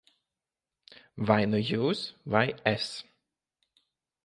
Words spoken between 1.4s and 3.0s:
nu jūs, vai es.